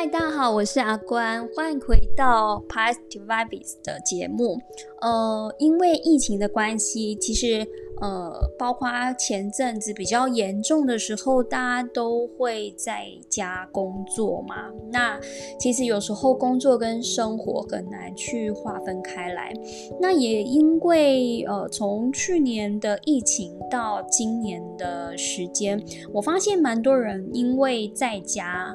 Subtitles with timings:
[0.00, 4.58] 嗨，大家好，我是阿关，欢迎回到 p a s t v i b e s 的节目。
[5.02, 7.68] 呃，因为疫情的关系，其实
[8.00, 14.70] 呃，包括前阵子比较严重的时候，大家都会在家工作嘛。
[14.90, 15.20] 那
[15.58, 19.52] 其实有时候工作跟生活很难去划分开来。
[20.00, 25.78] 那也因为呃，从去年的疫情到今年的时间，
[26.10, 28.74] 我发现蛮多人因为在家。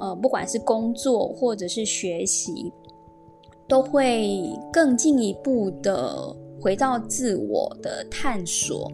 [0.00, 2.72] 呃，不管是工作或者是学习，
[3.68, 8.90] 都会更进一步的回到自我的探索。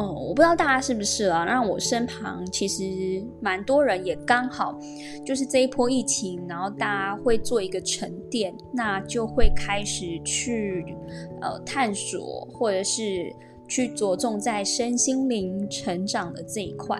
[0.00, 1.44] 嗯、我不知道大家是不是啊？
[1.44, 4.78] 让我身旁其实蛮多人也刚好
[5.26, 10.94] 就是这一波疫情，然后大家会做一个沉淀，那就会开始去
[11.40, 13.34] 呃探索，或者是
[13.66, 16.96] 去着重在身心灵成长的这一块。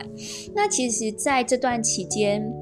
[0.53, 2.53] 那其实在这段期间。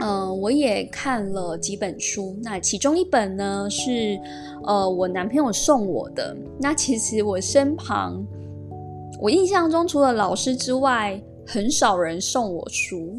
[0.00, 4.18] 嗯、我也看了几本书，那其中一本呢是，
[4.64, 6.36] 呃，我男朋友送我的。
[6.58, 8.24] 那其实我身旁，
[9.20, 13.16] 我印象中除了老师之外，很少人送我书，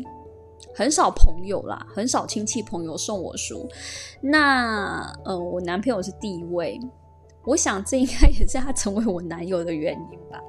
[0.76, 3.68] 很少朋友啦，很少亲戚朋友送我书。
[4.20, 6.80] 那，呃，我男朋友是第一位，
[7.46, 10.40] 我想这应该也是他成为我男友的原因吧。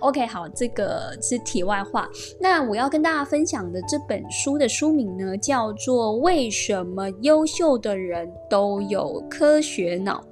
[0.00, 2.08] OK，好，这个是题外话。
[2.40, 10.24] 那我要跟大家分享的这本书的书名呢，叫做《为什么优秀的人都有科学脑》。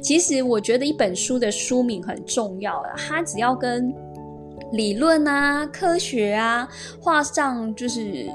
[0.00, 3.92] 其实我觉得一本书的书名很重要啊，它只要跟
[4.72, 6.68] 理论啊、科学啊
[7.00, 8.30] 画上就是。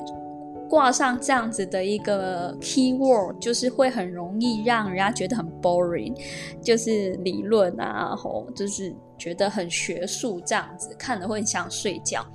[0.71, 6.15] 挂上这样子的一个 keyword，就是会很容易让人家觉得很 boring，
[6.61, 12.25] 就是理论啊，吼就是觉得很学术这样子，看了会很想睡觉。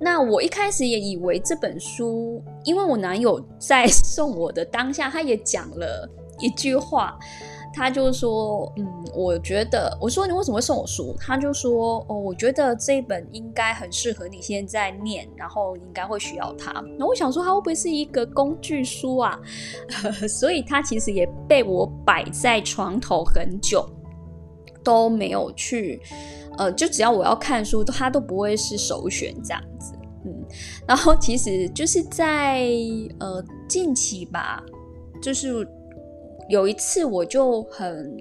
[0.00, 6.08] 那我一开始也以为这本书，因为我男友在送我的当下，他也讲了
[6.40, 7.18] 一句话。
[7.74, 11.14] 他就说，嗯，我觉得，我说你为什么会送我书？
[11.18, 16.72] 他就说，哦，我觉得这本应该很适合你现在念，然后应该会需要它。
[16.96, 19.38] 那我想说，它会不会是一个工具书啊？
[20.28, 23.84] 所以它其实也被我摆在床头很久，
[24.84, 26.00] 都没有去，
[26.56, 29.92] 呃，就只要我要看书，它都不会是首选这样子。
[30.24, 30.32] 嗯，
[30.86, 32.68] 然后其实就是在
[33.18, 34.62] 呃近期吧，
[35.20, 35.68] 就是。
[36.48, 38.16] 有一次我就很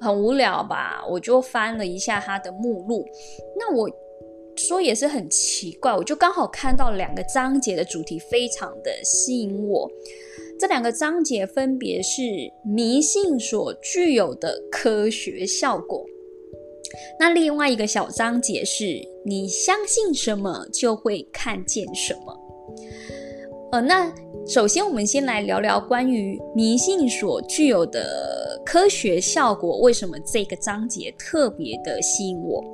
[0.00, 3.04] 很无聊吧，我就翻了一下它的目录。
[3.58, 3.90] 那我
[4.56, 9.90] 说也是很奇怪，我就刚好看到两个章节的主题非常的吸引我。
[10.58, 12.20] 这两个章节分别是
[12.64, 16.04] 迷信所具有的科学效果。
[17.20, 18.84] 那另外一个小章节是
[19.24, 22.36] 你相信什么就会看见什么。
[23.70, 24.12] 呃，那。
[24.46, 29.78] 首先，我们先来聊聊关于迷信所具有的科学效果。
[29.80, 32.64] 为什么这个章节特别的吸引我？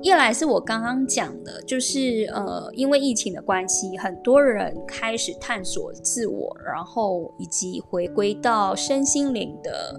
[0.00, 9.98] 一来是我刚刚讲的，就是呃，因为疫情的关系，很多人开始探索自我，然后以及回归到身心灵的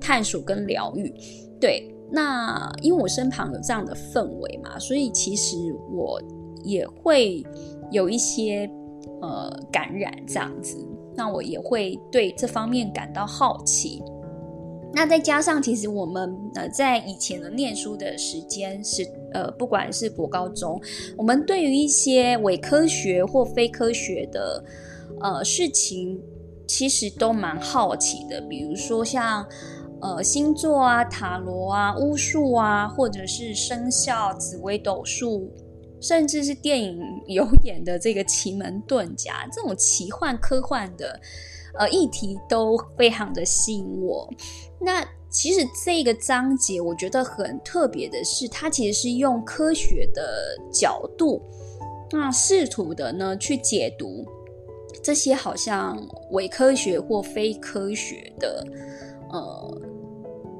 [0.00, 1.12] 探索跟疗愈。
[1.60, 5.56] 对，那因为我身旁有这样的氛围嘛，所以其实
[5.92, 6.22] 我
[6.62, 7.44] 也会
[7.90, 8.70] 有一些。
[9.26, 10.76] 呃，感染这样子，
[11.16, 14.00] 那我也会对这方面感到好奇。
[14.94, 20.80] 那再加上，其实我们呃在以前的念书的时间是呃，不管是国高中，
[21.16, 24.64] 我们对于一些伪科学或非科学的
[25.20, 26.22] 呃事情，
[26.68, 28.40] 其实都蛮好奇的。
[28.42, 29.44] 比如说像
[30.00, 35.50] 呃星座啊、塔罗啊、巫术啊，或者是生肖、紫微斗数。
[36.00, 41.18] 甚至是电影有演的这个奇门遁甲，这种奇幻科幻的
[41.78, 44.28] 呃议题都非常的吸引我。
[44.80, 51.42] 那其实这个章节我觉得很特别的是，它其实是用科学的角度，
[52.10, 54.24] 那试图的呢去解读
[55.02, 55.98] 这些好像
[56.30, 58.66] 伪科学或非科学的
[59.30, 59.80] 呃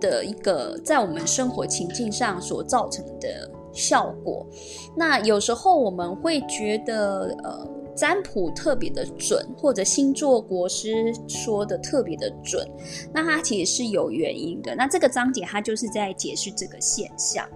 [0.00, 3.50] 的一个在我们生活情境上所造成的。
[3.76, 4.44] 效果，
[4.96, 12.66] 那有时候我们会觉得，呃，占卜特别的准，或者星座国师说的特别的准，
[13.12, 14.74] 那它其实是有原因的。
[14.74, 17.46] 那这个章节它就是在解释这个现象。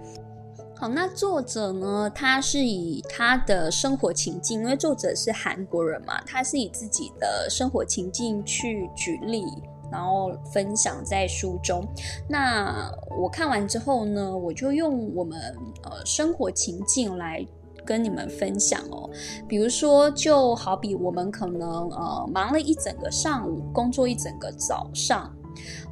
[0.75, 9.43] 好，那作者呢，他是以他的生活情境，因为作者是韩国人嘛，他是以自己的生活情境去举例。
[9.91, 11.85] 然后分享在书中。
[12.27, 12.89] 那
[13.19, 15.39] 我看完之后呢，我就用我们
[15.83, 17.45] 呃生活情境来
[17.85, 19.09] 跟你们分享哦。
[19.47, 25.31] 比如说，就好比我们可能呃忙了一整个上午，工作一整个早上，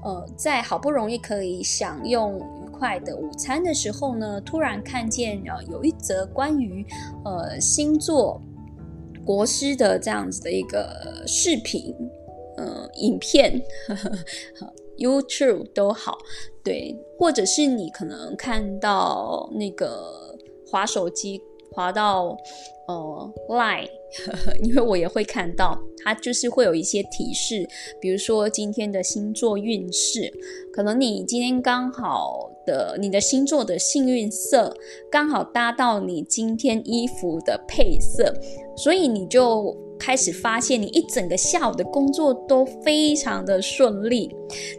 [0.04, 6.86] 呃，在好不容易可以享用愉快的午餐的时候呢，突然看见呃有一则关于
[7.26, 8.42] 呃星座
[9.26, 11.94] 国师的这样子的一个视频，
[12.60, 13.62] 呃，影片。
[13.88, 14.12] 呵呵
[14.98, 16.18] YouTube 都好，
[16.62, 21.42] 对，或者是你可能看到那个滑手机
[21.72, 22.38] 滑到
[22.86, 23.88] 呃 Line，
[24.62, 27.66] 因为我也会看到，它就是会有一些提示，
[28.02, 30.30] 比如说今天的星座运势，
[30.74, 34.76] 可能你今天刚好的你的星座的幸运色
[35.10, 38.34] 刚好搭到你今天衣服的配色，
[38.76, 39.74] 所以你就。
[40.00, 44.34] 开始发现你一整个下午的工作都非常的顺利，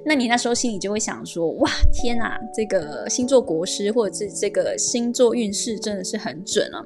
[0.04, 6.80] 那你那时候心里就会想说：哇，天哪，这个星座国师或者是这个星座运势真的是很准啊！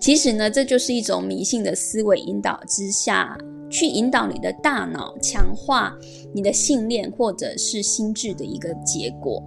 [0.00, 3.36] 其实呢，这就是一种迷信的思维引导之下。
[3.70, 5.96] 去引导你的大脑，强化
[6.34, 9.42] 你的信念或者是心智的一个结果。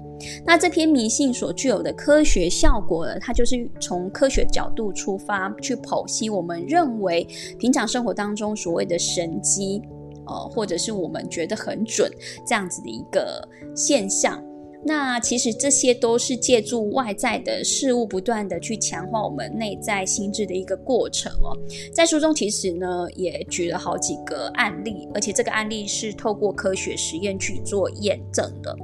[0.46, 7.28] 那这篇迷信所具有的科学效果呢，它就是从科学角度出发去剖析我们认为
[7.60, 9.82] 平常生活当中所谓的神机，
[10.26, 12.10] 呃，或者是我们觉得很准
[12.48, 14.42] 这样子的一个现象。
[14.86, 21.58] 那其实这些都是借助外在的事物，不断的去强化我们内在心智的一个过程哦。
[21.94, 28.76] 在书中其实呢也举了好几个案例，而且这个案例是透过科学实验去做验证的。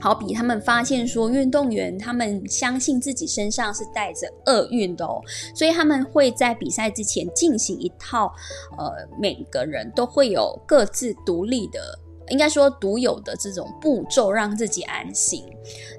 [0.00, 5.20] 好比他们发现说，运动员他们相信自己身上是带着厄运的哦，
[5.54, 8.32] 所以他们会在比赛之前进行一套，
[8.78, 11.98] 呃，每个人都会有各自独立的。
[12.30, 15.44] 应该说独有的这种步骤，让自己安心。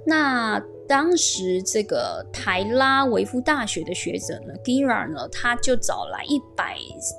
[0.06, 6.76] 那当时这个台拉维夫大学的学者呢，Gira 呢，他就找来一百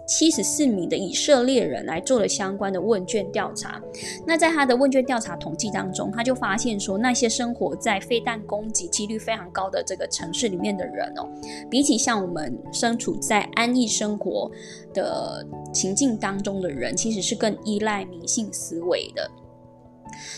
[0.09, 3.81] 七十四名的以色列人来做了相关的问卷调查。
[4.27, 11.29] 那在他的问卷调查统计当中，他就发现说，那些生活在飞弹攻击几率非常高的这个城市里面的人哦，
[11.71, 14.51] 比起像我们身处在安逸生活
[14.93, 19.31] 的情境当中的人，其实是更依赖迷信思维的。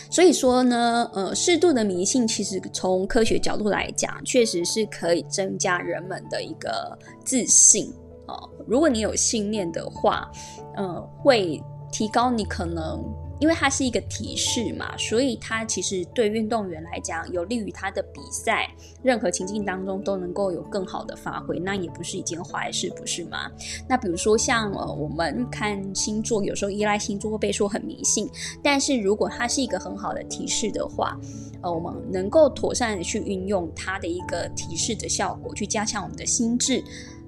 [0.09, 7.91] 所以说呢，呃，适度的迷信其实从科学角度来讲，确实是可以增加人们的一个自信
[8.27, 10.29] 哦，呃，如果你有信念的话，
[10.75, 13.03] 呃，会提高你可能。
[13.43, 18.73] 因为它是一个提示嘛，所以它其实对运动员来讲有利于他的比赛，
[19.03, 23.51] 任何情境当中都能够有更好的发挥，那也不是一件坏事，不是吗？
[23.85, 28.29] 那比如说像呃，我们看星座，有时候依赖星座会被说很迷信，
[28.63, 31.19] 但是如果它是一个很好的提示的话，
[31.61, 36.81] 呃，我们能够妥善的去运用它的一个提示的效果，去加强我们的心智，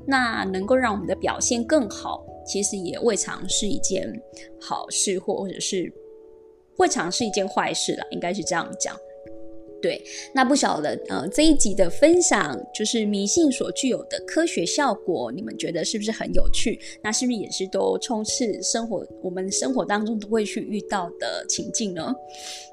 [0.07, 4.09] 那能够让我们的表现更好，其实也未尝是一件
[4.61, 5.93] 好事，或者是。
[6.77, 8.95] 未尝是一件坏事了，应该是这样讲。
[9.81, 16.79] 对，那不晓得，呃，这一集的分享就是迷信所具有的科学效果，你们觉得是不是很有趣？
[17.03, 22.11] 那是不是也是都充斥生活，我们生活当中都会去遇到的情境呢？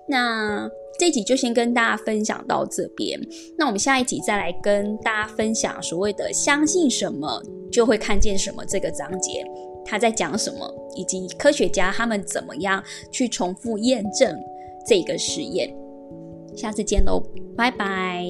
[0.08, 0.66] 那
[0.98, 3.20] 这一集就先跟大家分享到这边，
[3.58, 9.44] 那我们下一集再来跟大家分享所谓的相信什么就会看见什么这个章节。
[9.84, 14.38] 他在讲什么，以及科学家他们怎么样去重复验证
[14.86, 15.72] 这个实验。
[16.56, 17.22] 下次见喽，
[17.56, 18.24] 拜拜。